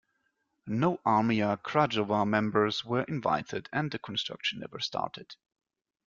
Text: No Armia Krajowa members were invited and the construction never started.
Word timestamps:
No 0.65 0.97
Armia 1.05 1.61
Krajowa 1.61 2.27
members 2.27 2.83
were 2.83 3.03
invited 3.03 3.69
and 3.71 3.91
the 3.91 3.99
construction 3.99 4.61
never 4.61 4.79
started. 4.79 5.35